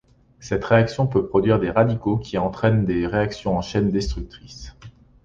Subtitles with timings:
[0.39, 4.75] Cette réaction peut produire des radicaux qui entraînent des réactions en chaîne destructrices.